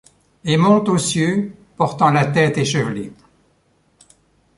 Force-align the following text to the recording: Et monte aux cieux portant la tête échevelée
Et 0.45 0.57
monte 0.57 0.89
aux 0.89 0.97
cieux 0.97 1.55
portant 1.77 2.09
la 2.09 2.25
tête 2.25 2.57
échevelée 2.57 3.13